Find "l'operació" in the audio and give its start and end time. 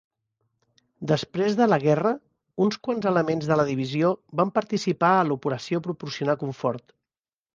5.29-5.83